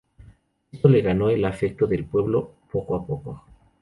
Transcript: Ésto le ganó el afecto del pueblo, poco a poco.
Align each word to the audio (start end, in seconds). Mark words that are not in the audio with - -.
Ésto 0.71 0.89
le 0.89 1.03
ganó 1.03 1.29
el 1.29 1.45
afecto 1.45 1.85
del 1.85 2.05
pueblo, 2.05 2.55
poco 2.71 2.95
a 2.95 3.05
poco. 3.05 3.45